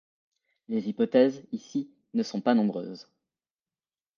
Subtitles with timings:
[0.67, 3.07] Les hypothèses ici ne sont pas nombreuses.